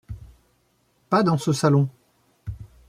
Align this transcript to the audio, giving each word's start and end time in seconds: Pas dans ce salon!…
Pas 1.11 1.21
dans 1.21 1.37
ce 1.37 1.53
salon!… 1.53 1.87